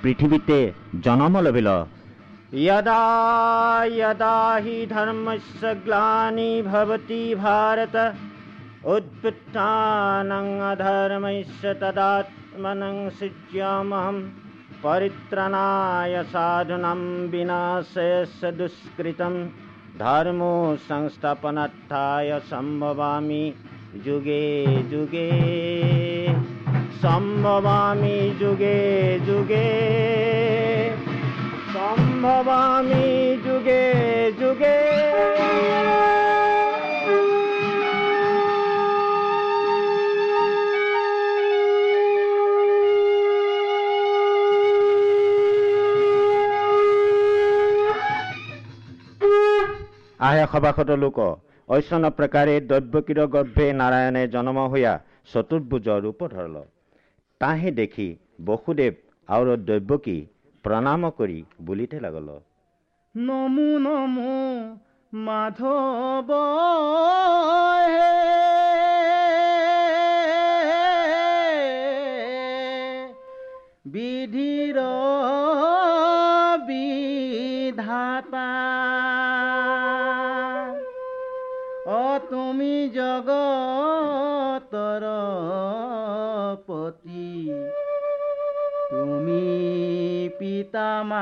ପୃଥିବୀତେ 0.01 0.57
जन्म 1.05 1.35
लभिल 1.45 1.69
यदा 2.63 2.97
यदा 3.99 4.33
हि 4.65 4.75
धर्मस्य 4.93 5.71
ग्लानी 5.85 6.49
भवति 6.67 7.21
भारत 7.43 7.95
उद्वृत्तानम् 8.95 10.51
अधर्मस्य 10.71 11.73
तदात्मनं 11.83 12.97
सृज्यामहं 13.19 14.17
परित्रणाय 14.83 16.23
साधुनं 16.33 17.05
विनाशयस्य 17.35 18.51
दुष्कृतं 18.59 19.39
धर्मो 20.03 20.53
संस्थापनार्थाय 20.89 22.39
सम्भवामि 22.51 23.43
যুগে 24.03 24.45
যুগে 24.91 25.29
সম্ভবামি 27.01 28.19
যুগে 28.39 29.19
যুগে 29.27 29.67
সম্ভবামি 31.73 33.07
যুগে 33.45 33.85
যুগে। 34.39 34.77
আহে 50.19 50.43
সবাসত 50.51 50.89
লোক। 51.03 51.19
ঐশ্বন 51.69 52.03
প্ৰকাৰে 52.17 52.55
দৈব্যকীৰ 52.69 53.19
গৰ্ভে 53.35 53.67
নাৰায়ণে 53.79 54.23
জন্ম 54.33 54.57
হোৱা 54.71 54.93
চতুৰ্ভুজৰ 55.31 55.99
ৰূপ 56.05 56.19
ধৰল। 56.33 56.55
তাহে 57.41 57.69
দেখি 57.79 58.07
বসুদেৱ 58.45 58.93
আৰু 59.29 59.51
দৈব্যকী 59.69 60.17
প্ৰণাম 60.65 61.01
কৰি 61.19 61.39
বুলিতে 61.61 61.97
লাগল। 62.05 62.29
নমো 63.15 63.69
নমো 63.85 64.35
মাধৱ 65.13 66.29
বিধিৰ 73.93 74.77
তুমি 82.55 82.75
জগতৰ 82.95 85.03
পতি। 86.67 87.31
তুমি 88.91 89.47
পিতা 90.39 90.89
মাতা 91.03 91.15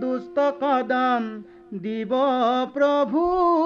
দুষ্ট 0.00 0.36
কদম 0.62 1.22
দিব 1.82 2.12
প্ৰভুৱে 2.74 3.57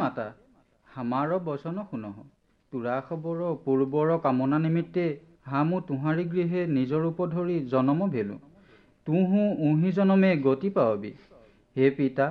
মাতা 0.00 0.26
হামাৰ 0.88 1.30
বচন 1.46 1.76
শুনহ। 1.90 2.16
তোৰা 2.72 2.96
খবৰ 3.08 3.38
পূৰ্বৰ 3.64 4.10
কামনা 4.24 4.58
নিমিত্তে 4.64 5.04
হামো 5.50 5.80
তোহাৰী 5.88 6.24
গৃহে 6.32 6.60
নিজৰ 6.76 7.00
ৰূপ 7.04 7.18
ধৰি 7.34 7.56
জনম 7.72 8.00
ভেলো। 8.14 8.36
তুহো 9.06 9.42
উহি 9.66 9.90
জনমে 9.96 10.30
গতি 10.46 10.70
পাৱবি। 10.76 11.12
হে 11.76 11.90
পিতা 11.98 12.26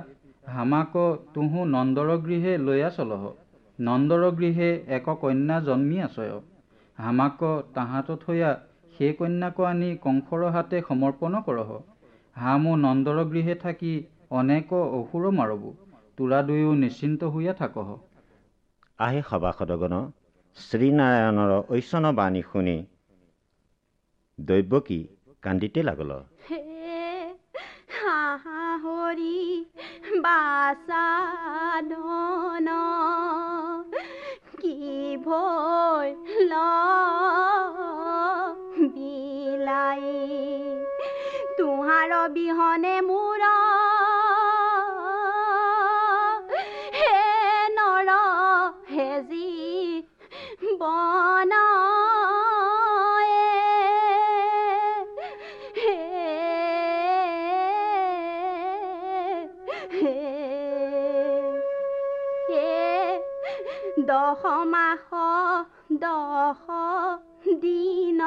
হামাক 0.54 0.94
তুহো 1.34 1.60
নন্দৰ 1.74 2.10
গৃহে 2.26 2.56
লৈয়া 2.66 2.90
চলহ 2.96 3.22
নন্দৰ 3.78 4.24
গৃহে 4.38 4.70
এক 4.96 5.06
কন্যা 5.22 5.56
জন্মি 5.68 6.00
আছয়। 6.06 6.32
হামাক 6.98 7.40
তাহাঁত 7.74 8.08
থৈয়া 8.24 8.50
সেই 8.96 9.12
কন্যাক 9.18 9.60
আনি 9.68 9.88
কংসৰ 10.04 10.42
হাতে 10.54 10.82
সমৰ্পণ 10.88 11.38
কৰহ। 11.46 11.70
হামো 12.36 12.72
নন্দৰ 12.82 13.18
গৃহে 13.32 13.54
থাকি 13.64 13.94
অনেক 14.40 14.72
অসুৰ 14.98 15.24
মাৰবো। 15.38 15.70
তোৰা 16.18 16.40
দুয়ো 16.42 16.70
নিশ্চিন্ত 16.84 17.20
হৈয়া 17.24 17.54
থাকহ। 17.60 17.88
আহে 18.98 19.20
সভাসদগণ 19.30 19.94
শ্ৰীনাৰায়ণৰ 20.56 21.52
ঐশ্বন 21.74 22.04
বাণী 22.18 22.42
শুনি 22.50 22.76
দৈৱকী 24.38 25.00
কান্দিতে 25.42 25.80
লাগল। 25.82 26.10
হে 26.46 26.60
হাহৰি 27.98 29.38
বাচাদন 30.24 31.94
কি 34.60 34.76
বিলাই 38.94 40.04
তোহাৰ 41.58 42.12
বিহনে 42.34 42.96
মোৰ 43.00 43.42
দহ 64.08 64.42
মাহ 64.64 65.08
দহ 66.00 66.62
দিন 67.60 68.20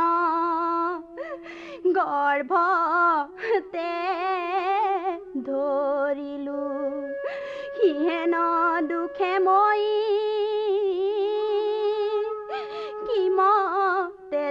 গৰ্ভতে 1.98 3.92
ধৰিলো 5.48 6.64
সিহেন 7.78 8.36
দুখে 8.90 9.34
মই 9.40 10.07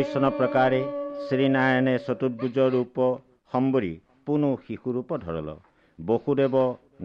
ঐশ্বন 0.00 0.26
প্ৰকাৰে 0.36 0.78
শ্ৰীনাৰায়ণে 1.24 1.94
চতুৰ্ভুজৰ 2.04 2.68
ৰূপ 2.74 3.00
সম্বৰি 3.52 3.90
পুনৌ 4.26 4.52
শিশু 4.68 4.92
ৰূপ 4.96 5.10
ধৰল। 5.24 5.48
বসুদেৱ 5.98 6.54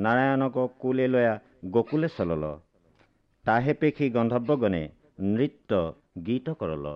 নাৰায়ণক 0.06 0.56
কুলে 0.80 1.08
লয়া 1.08 1.34
গকুলে 1.76 2.10
চলল। 2.18 2.46
তাহে 3.46 3.74
পেখি 3.82 4.10
গন্ধৰ্বগণে 4.16 4.84
নৃত্য 5.34 5.72
গীত 6.26 6.48
কৰল। 6.62 6.88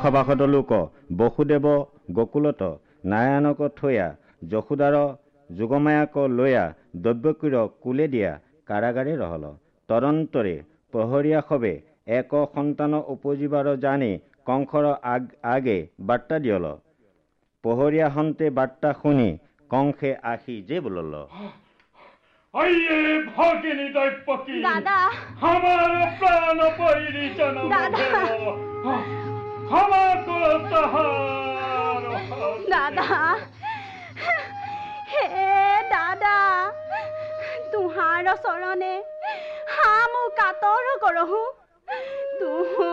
আহে 0.00 0.08
সভাসদ 0.08 0.42
লোক 0.54 0.72
বসুদেৱ 1.20 1.66
গকুলত 2.18 2.62
নাৰায়ণক 3.12 3.60
থৈয়া 3.78 4.06
যশোদাৰ 4.52 4.96
যুগমায়াক 5.50 6.14
লৈয়া 6.38 6.64
দব্যকীৰ 7.04 7.54
কুলে 7.82 8.06
দিয়া 8.14 8.32
কাৰাগাৰে 8.68 9.14
ৰহল। 9.22 9.44
তদন্তৰে 9.88 10.56
প্ৰহৰীয়া 10.92 11.40
সবে 11.48 11.72
এক 12.18 12.32
সন্তান 12.54 12.92
উপজিবাৰ 13.14 13.66
জানি 13.84 14.12
কংসৰ 14.48 14.86
আগ 15.14 15.22
আগে 15.54 15.78
বাৰ্তা 16.08 16.36
দিয়ল। 16.44 16.66
প্ৰহৰীয়া 17.64 18.08
সন্তে 18.16 18.46
বাৰ্তা 18.58 18.90
শুনি 19.00 19.30
কংসে 19.70 20.10
আহি 20.32 20.56
যে 20.68 20.76
বোলল 20.84 21.14
আইয়ে 22.54 22.98
ভগিনী 23.34 23.86
দৈপকী 23.96 24.56
দাদা। 24.62 24.98
আমাৰ 25.50 25.92
প্ৰাণ 26.20 26.58
পৈৰি 26.78 27.24
জনম 29.70 31.60
দাদা। 32.72 33.04
হে 35.10 35.24
দাদা 35.92 36.38
তুহাৰ 37.72 38.26
চৰণে 38.44 38.94
হা 39.74 39.92
কাতৰ 40.38 40.86
কৰহো। 41.04 41.42
তুহু 42.40 42.88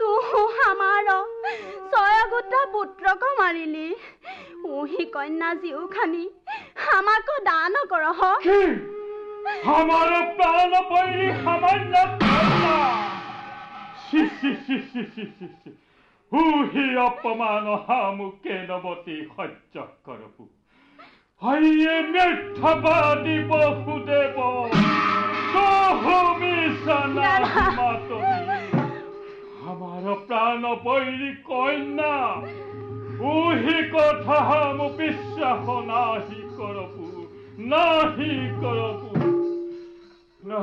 তুহু 0.00 0.40
আমাৰ 0.70 1.06
ছয়গোটা 1.92 2.60
পুত্ৰক 2.74 3.22
মাৰিলি। 3.40 3.88
উহি 4.74 5.04
কন্যা 5.14 5.50
জীউ 5.62 5.80
খানি 5.94 6.24
আমাক 6.98 7.28
দান 7.48 7.74
কৰহ। 7.92 8.20
আমাৰ 9.78 10.10
প্ৰাণ 10.36 10.72
পৈৰি 10.90 11.26
সামান্য 11.44 11.94
উহি 16.32 16.86
অপমান 16.98 17.66
হামুকে 17.86 18.56
নবতী 18.68 19.16
সহ্য 19.72 19.74
মিথ্যাবাদী 22.12 23.38
বহুদেব 23.48 24.36
তহমি 25.54 26.56
সানা 26.84 27.32
মাতমি 27.76 28.62
আমার 29.68 30.04
প্রাণ 30.26 30.62
বৈরি 30.84 31.32
কন্যা 31.44 32.16
উহি 33.30 33.78
কথা 33.92 34.38
হামু 34.48 34.86
বিশ্বাস 34.98 35.66
নাহি 35.86 36.40
করবু 36.56 37.06
নাহি 37.62 38.34
করবু 38.60 39.10
না 40.42 40.60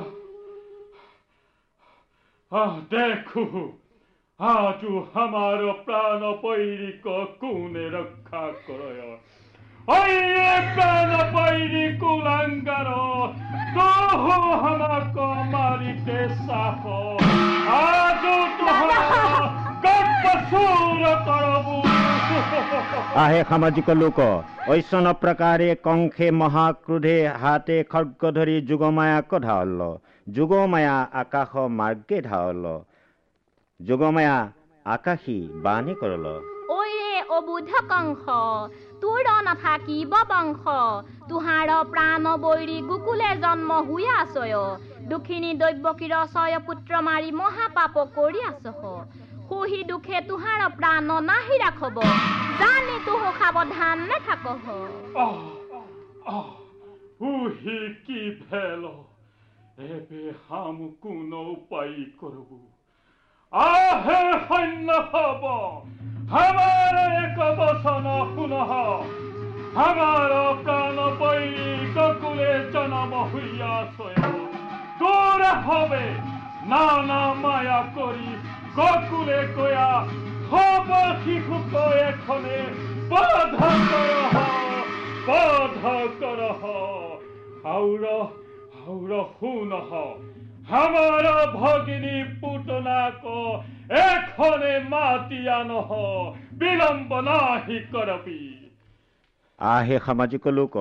আজু 4.41 4.91
আমাৰ 5.15 5.63
প্ৰাণ 5.86 6.23
পৈৰিক 6.41 7.04
কোনে 7.39 7.84
ৰক্ষা 7.91 8.43
কৰয় 8.67 9.01
অয়ে 9.88 10.53
প্ৰাণ 10.72 11.11
আহে 23.22 23.41
সামাজিক 23.43 23.89
লোক 23.95 24.20
ঐশ্বন 24.68 25.07
প্ৰকাৰে 25.22 25.70
কংসে 25.84 26.28
মহাক্ৰোধে 26.36 27.18
হাতে 27.39 27.78
খৰ্গ 27.89 28.32
ধৰি 28.38 28.55
যুগমায়াক 28.68 29.32
ধাৱল 29.41 29.82
যুগমায়া 30.30 30.95
আকাশ 31.22 31.51
মাৰ্গে 31.76 32.22
ধাৱল 32.24 32.65
যুগমায়া 33.88 34.38
আকাশী 34.86 35.36
বাণী 35.65 35.93
কৰল। 36.01 36.25
ঐৰে 36.73 37.13
অবুধ 37.38 37.69
কংস 37.91 38.25
তোৰ 39.01 39.27
নাথাকিব 39.47 40.13
বংশ। 40.32 40.63
তোহাৰ 41.29 41.69
প্ৰাণ 41.93 42.25
বৈৰী 42.43 42.77
গোকুলে 42.89 43.29
জন্ম 43.43 43.69
হৈ 43.88 44.05
আছয়। 44.15 44.55
দুখিনী 45.09 45.51
দৈৱকীৰ 45.61 46.13
ছয় 46.34 46.57
পুত্ৰ 46.67 47.01
মাৰি 47.07 47.29
মহাপাপ 47.41 47.95
কৰি 48.17 48.41
আছহ 48.49 48.82
সহি 49.49 49.79
দুখে 49.91 50.17
তোহাৰ 50.29 50.61
প্ৰাণ 50.77 51.09
নাহি 51.29 51.55
ৰাখব। 51.63 51.97
জানি 52.61 52.97
তোহ 53.07 53.23
সাৱধান 53.39 53.97
নেথাকহ। 54.09 54.65
আহ 55.23 55.39
আহ 56.36 56.49
উহি 57.29 57.79
কি 58.05 58.21
ভেল 58.43 58.84
এবে 59.89 60.21
হাম 60.45 60.77
কোন 61.03 61.34
উপায় 61.55 61.97
করব 62.21 62.51
আহে 63.54 64.22
সৈন্য 64.47 64.89
হব 65.12 65.43
আমার 66.43 66.95
এক 67.24 67.38
বসন 67.60 68.06
শুনহ 68.34 68.72
আমার 69.88 70.32
প্রাণ 70.64 70.97
বৈ 71.20 71.43
গকুলে 71.95 72.52
জনম 72.74 73.14
সয় 73.95 74.18
তোর 74.99 75.41
হবে 75.68 76.06
নানা 76.72 77.22
মায়া 77.43 77.82
করি 77.95 78.32
গকুলে 78.78 79.39
কয়া 79.56 79.89
হব 80.52 80.89
শিশুক 81.22 81.74
এখনে 82.10 82.60
বাধ 83.12 83.52
করহ 83.91 84.36
বাধ 85.28 85.76
করহ 86.22 86.62
হাউর 87.66 88.04
হাউর 88.80 89.12
শুনহ। 89.39 89.91
আমাৰ 90.80 91.26
ভগিনী 91.53 92.17
পুতনাক 92.41 93.24
এখনে 94.01 94.74
মাতিয়া 94.91 95.57
নহ 95.69 95.89
বিলম্ব 96.61 97.11
নাহি 97.28 97.80
কৰবি 97.93 98.38
আহে 99.59 99.97
সামাজিক 100.05 100.47
লোক 100.57 100.78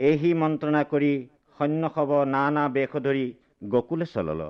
এহি 0.00 0.30
মন্ত্ৰণা 0.42 0.82
কৰি 0.92 1.12
সৈন্যসৱ 1.58 2.12
নানা 2.34 2.64
বেশ 2.76 2.94
ধৰি 3.06 3.26
গকুলে 3.72 4.06
চলল। 4.14 4.40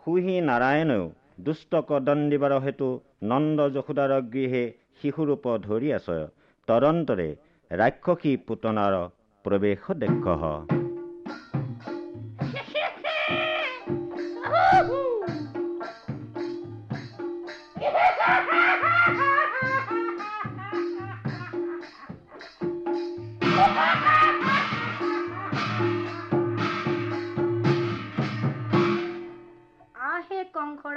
সুহি 0.00 0.36
নাৰায়ণেও 0.48 1.04
দুষ্টক 1.44 1.90
দণ্ডিবাৰ 2.06 2.54
হেতু 2.64 2.90
নন্দ 3.30 3.58
যশোদাৰ 3.76 4.12
গৃহে 4.34 4.64
শিশুৰূপ 4.98 5.44
ধৰি 5.66 5.88
আছয় 5.98 6.24
তদন্তৰে 6.68 7.28
ৰাক্ষসী 7.70 8.32
পুতনাৰ 8.46 8.94
প্ৰৱেশ 9.44 9.82
দেখ 10.02 10.14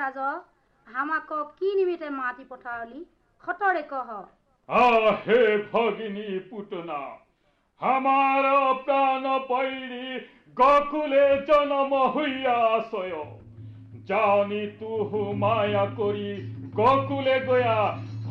কংসৰাজ 0.01 0.19
হামাক 0.87 1.31
কি 1.57 1.69
নিমিত্তে 1.77 2.09
মাতি 2.19 2.43
পঠালি? 2.51 2.99
সতৰে 3.43 3.83
কহ। 3.91 4.09
আহে 4.69 5.41
ভগিনী 5.71 6.29
পুতনা 6.49 7.01
আমার 7.81 8.45
প্রাণ 8.85 9.25
পৈরি 9.49 10.05
গকুলে 10.57 11.25
জনম 11.47 11.91
হইয়া 12.15 12.57
আসয় 12.77 13.15
জানি 14.09 14.63
তুহু 14.79 15.21
মায়া 15.43 15.85
করি 15.97 16.31
গকুলে 16.79 17.37
গয়া 17.47 17.79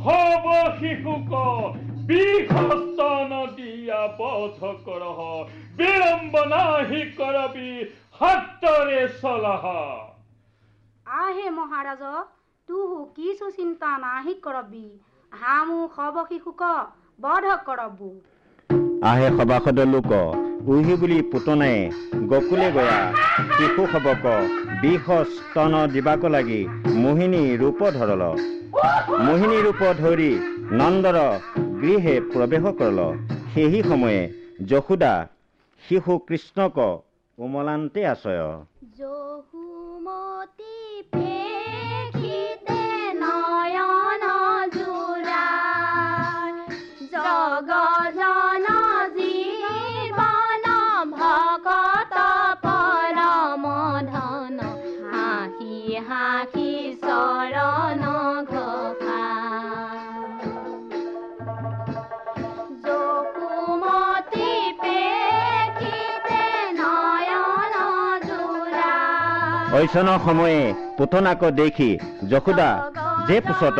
হব 0.04 0.46
শিশুক 0.78 1.32
বিহস্তন 2.08 3.32
দিয়া 3.56 4.02
বধ 4.18 4.60
করহ 4.86 5.18
বিলম্ব 5.78 6.34
নাহি 6.52 7.02
করবি 7.18 7.70
হাতরে 8.20 9.02
চলাহা। 9.22 9.82
আহে 11.18 11.46
মহাৰাজ 11.54 12.02
তুহু 12.68 12.98
কিছু 13.14 13.46
চিন্তা 13.54 13.88
নাহি 14.02 14.34
কৰবি। 14.42 14.82
হামু 15.32 15.78
সব 15.94 16.18
শিশুক 16.28 16.62
বধ 17.20 17.46
কৰবো। 17.68 18.10
আহে 19.10 19.28
সভাসদ 19.38 19.78
লোক 19.92 20.12
উহি 20.72 20.94
বুলি 21.00 21.18
পুতনাই 21.32 21.76
গকুলে 22.32 22.68
গয়া। 22.76 23.00
শিশু 23.56 23.86
সবক 23.92 24.24
বিষ 24.82 25.06
স্তন 25.32 25.74
দিবাক 25.94 26.22
লাগি 26.34 26.60
মোহিনী 27.02 27.42
ৰূপ 27.62 27.80
ধৰল। 27.98 28.22
মোহিনী 29.26 29.58
ৰূপ 29.66 29.82
ধৰি 30.02 30.30
নন্দৰ 30.80 31.18
গৃহে 31.80 32.14
প্ৰৱেশ 32.32 32.64
কৰল। 32.80 33.00
সেই 33.52 33.82
সময়ে 33.88 34.20
যশোদা 34.70 35.14
শিশু 35.82 36.14
কৃষ্ণক 36.28 36.78
উমলান্তে 37.38 38.00
আছয় 38.12 38.42
যহুমতি 38.98 40.74
ঐচনৰ 69.80 70.18
সময়ে 70.24 70.60
পুতনাক 70.98 71.42
দেখি 71.58 71.90
যশোদা 72.30 72.70
যে 73.28 73.36
পুছত। 73.46 73.78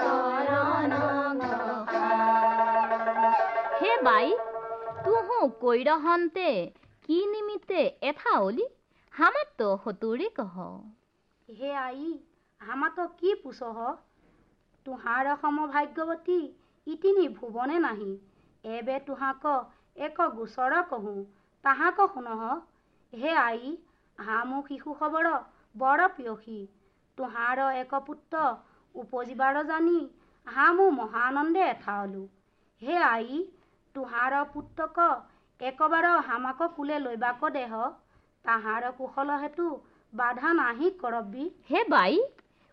চৰণ 0.00 0.92
হে 3.80 3.92
বাই 4.06 4.26
তুহু 5.04 5.38
কৈৰহন্তে 5.62 6.50
কি 7.06 7.18
নিমিত্তে 7.32 7.80
এঠা 8.02 8.32
অলি? 8.40 8.66
হামাত 9.14 9.60
সতুৰে 9.84 10.28
কহ। 10.38 10.56
হে 11.48 11.70
আই 11.86 12.06
হামাতো 12.60 13.04
কি 13.20 13.30
পুছহ 13.42 13.76
তুহাৰ 14.86 15.26
সমভাগ্যৱতী 15.42 16.40
ইতিনি 16.86 17.26
ভুৱনে 17.36 17.78
নাহি। 17.84 18.12
এবে 18.64 18.96
তুহাক 19.06 19.44
এক 19.96 20.18
গোচৰ 20.36 20.74
কহোঁ 20.90 21.20
তাহাক 21.64 21.98
শুনহ 22.14 22.40
হে 23.12 23.32
আই 23.40 23.76
হামু 24.18 24.58
শিশু 24.68 24.94
খবৰ 25.00 25.28
বৰ 25.74 26.00
পিয়সী 26.16 26.58
তুহাৰ 27.18 27.58
এক 27.76 27.92
পুত্ৰ 28.06 28.44
উপজিবাৰ 28.94 29.56
জানি 29.70 29.98
হামু 30.46 30.86
মহানন্দে 30.92 31.62
এঠাৱলো 31.68 32.22
হে 32.82 32.96
আই 33.06 33.40
তুহাৰ 33.94 34.36
পুত্ৰক 34.54 34.98
একবাৰ 35.60 36.06
হামাক 36.26 36.60
কোলে 36.76 36.98
লৈবাক 36.98 37.42
দেহ 37.56 37.72
তাহাৰ 38.44 38.84
কুশল 38.98 39.30
হেতু 39.40 39.66
বাধা 40.12 40.52
নাহি 40.58 40.90
কৰবি। 41.00 41.44
হে 41.70 41.80
বাই 41.88 42.20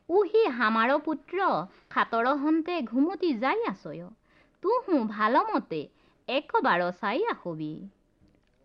উহি 0.09 0.41
হামাৰ 0.57 0.91
পুত্ৰ 1.05 1.47
খাতৰ 1.93 2.27
হন্তে 2.41 2.75
ঘুমতি 2.91 3.29
যাই 3.39 3.63
আছয়। 3.71 4.03
তুহু 4.63 4.99
ভালমতে 5.15 5.79
একবাৰ 6.27 6.81
চাই 7.01 7.25
আহবি। 7.33 7.71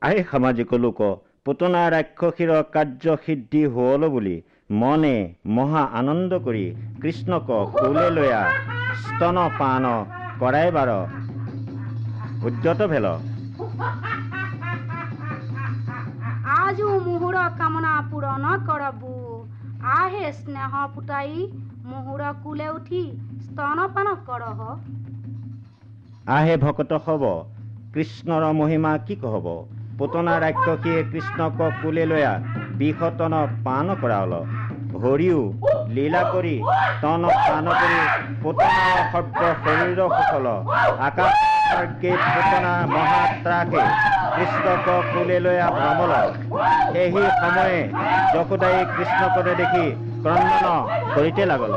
আই 0.03 0.23
সামাজিক 0.31 0.75
লোক 0.85 1.01
পুতনা 1.45 1.83
ৰাক্ষসীৰ 1.95 2.53
কাৰ্য 2.75 3.17
সিদ্ধি 3.25 3.63
হ'ল 3.75 4.03
বুলি 4.15 4.37
মনে 4.83 5.17
মহা 5.57 5.83
আনন্দ 6.01 6.41
কৰি 6.47 6.65
কৃষ্ণক 7.03 7.51
কোলে 7.75 8.07
লৈয়া 8.17 8.43
স্তন 9.03 9.43
পান 9.59 9.85
কৰাইবাৰ 10.41 10.91
উদ্যত 12.47 12.81
ভেল। 12.93 13.07
আজু 16.57 16.89
মুহুৰ 17.07 17.37
কামনা 17.59 17.95
পূৰণ 18.11 18.45
কৰবু। 18.71 19.32
আহে 19.93 20.27
স্নেহ 20.35 20.73
ফুটাই 20.91 21.31
মুহুৰ 21.85 22.23
কুলে 22.43 22.67
উঠি 22.71 23.01
স্তনপান 23.45 24.09
কৰহ 24.27 24.61
আহে 26.33 26.55
ভকত 26.57 26.99
হব 27.07 27.25
কৃষ্ণৰ 27.95 28.45
মহিমা 28.55 28.93
কি 29.07 29.17
কহব 29.17 29.49
পুতনা 29.99 30.35
ৰাক্ষসীয়ে 30.39 31.01
কৃষ্ণক 31.11 31.59
কোলে 31.81 32.05
লৈয়া 32.07 32.33
বিষতন 32.79 33.35
পান 33.65 33.91
কৰাল 34.01 34.33
হৰিও 35.03 35.41
লীলা 35.95 36.23
কৰি, 36.33 36.57
তন 37.03 37.23
স্থান 37.37 37.67
কৰি 37.81 38.01
পুতনা 38.43 38.85
শব্দ 39.13 39.41
শৰীৰ 39.63 40.01
সকল 40.19 40.47
আকাশ 41.07 41.33
মাৰ্গে 41.71 42.13
পুতনা 42.27 42.73
মহাত্ৰাকে 42.95 43.83
কৃষ্ণক 44.35 44.87
ফুলে 45.11 45.39
লৈয়া 45.45 45.67
ভ্ৰমল 45.77 46.13
সেই 46.93 47.09
সময়ে 47.41 47.81
যশোদায়ী 48.35 48.81
কৃষ্ণকৰে 48.95 49.53
দেখি 49.61 49.85
ক্ৰন্দন 50.23 50.67
কৰিতে 51.15 51.43
লাগল। 51.53 51.73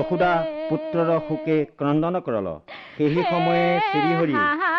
যশোদা 0.00 0.32
পুত্ৰৰ 0.68 1.08
শোকে 1.28 1.56
ক্ৰন্দন 1.78 2.14
কৰল। 2.26 2.48
সেই 2.96 3.22
সময়ে 3.30 3.66
শ্ৰীহৰি 3.88 4.36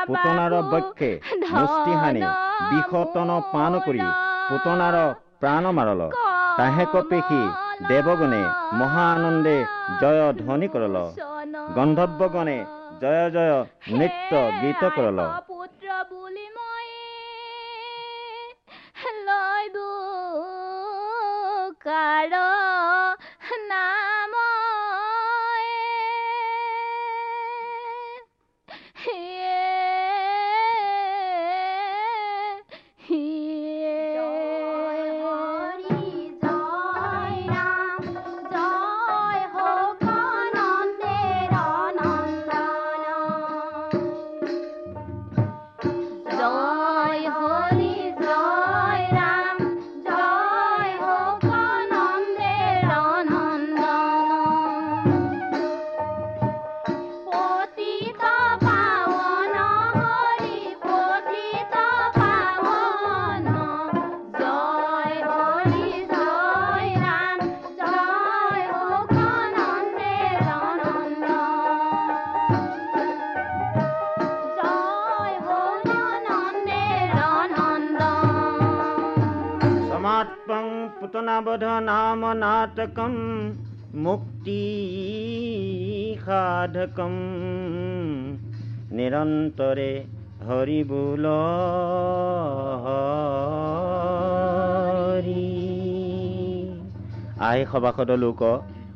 পুতনাৰ 0.08 0.54
বক্ষে 0.72 1.10
মুষ্টি 1.56 1.94
সানি 2.02 2.24
বিষতন 2.70 3.30
পান 3.54 3.74
কৰি 3.86 4.02
পুতনাৰ 4.50 4.96
প্ৰাণ 5.42 5.64
মাৰল। 5.78 6.02
তাহেক 6.58 6.94
পেশী 7.12 7.42
দেৱগণে 7.90 8.42
মহা 8.80 9.06
আনন্দে 9.16 9.58
জয় 10.02 10.22
ধ্বনি 10.42 10.68
কৰল। 10.74 10.98
গন্ধৰ্বগণে 11.78 12.58
জয় 13.02 13.28
জয় 13.36 13.56
নৃত্য 13.98 14.32
গীত 14.62 14.84
কৰল। 14.98 15.20
পুতনাবধ 82.12 82.14
নাম 82.14 82.24
নাটকম 82.38 83.14
মুক্তি 84.04 84.64
সাধকম 86.24 87.14
নিৰন্তৰে 88.98 89.92
হৰি 90.48 90.80
বোল 90.84 91.26
হৰি। 92.84 93.06
আই 97.40 97.60
সভাসদ 97.72 98.12
লোক 98.24 98.42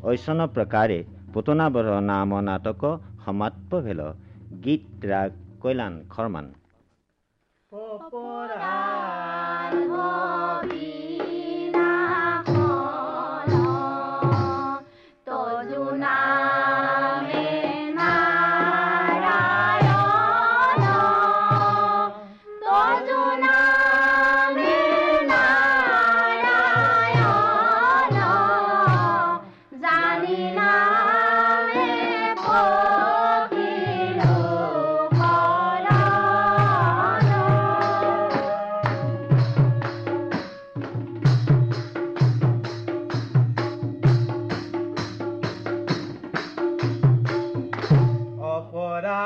ঐচন 0.04 0.40
প্ৰকাৰে 0.56 1.00
পুতনাবধ 1.34 1.88
নাম 2.12 2.32
নাটক 2.42 2.84
সমাপ্ত 3.26 3.72
ভেল। 3.86 4.02
গীত 4.64 4.86
ৰাগ 5.06 5.30
কৈলান 5.62 5.94
খৰমান 6.10 6.46
পুতনাবধ 48.96 49.25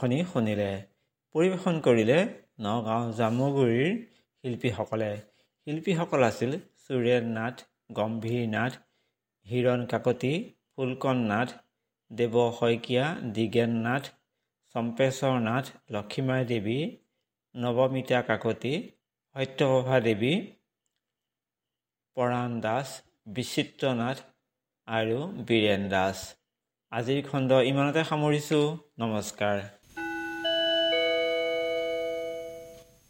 ভাওনাখনি 0.00 0.18
শুনিলে 0.28 0.68
পৰিৱেশন 1.34 1.78
কৰিলে 1.86 2.18
নগাঁও 2.64 3.08
জামুগুৰিৰ 3.16 3.88
শিল্পীসকলে। 4.44 5.08
শিল্পীসকল 5.66 6.22
আছিল 6.28 6.52
চুৰেণ 6.84 7.26
নাথ 7.34 7.56
গম্ভীৰ 7.98 8.46
নাথ 8.52 8.78
হিৰণ 9.46 9.82
কাকতি 9.90 10.30
ফুলকণ 10.72 11.18
নাথ 11.32 11.52
দেৱ 12.10 12.38
শইকীয়া 12.58 13.04
দ্বিগেন 13.34 13.74
নাথ 13.86 14.08
চম্পেশ্বৰ 14.74 15.36
নাথ 15.48 15.66
লক্ষীমাই 15.92 16.42
দেৱী 16.52 16.78
নৱমিতা 17.54 18.22
কাকতি 18.28 18.72
সত্যপ্ৰভা 19.36 19.96
দেৱী 20.06 20.32
পৰাণ 22.16 22.56
দাস 22.64 22.94
বিচিত্ৰ 23.34 23.92
নাথ 24.00 24.24
আৰু 24.88 25.18
বীৰেণ 25.46 25.82
দাস। 25.92 26.24
আজিৰ 26.92 27.20
খণ্ড 27.28 27.50
ইমানতে 27.66 28.02
সামৰিছোঁ। 28.08 28.64
নমস্কাৰ। 29.00 29.60